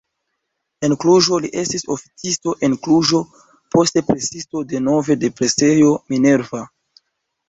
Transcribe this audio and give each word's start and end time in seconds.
En 0.87 0.93
Kluĵo 1.01 1.37
li 1.41 1.49
estis 1.63 1.83
oficisto 1.95 2.53
en 2.67 2.75
Kluĵo, 2.87 3.19
poste 3.75 4.03
presisto 4.07 4.63
denove 4.71 5.19
de 5.25 5.29
presejo 5.41 5.93
Minerva. 6.15 6.63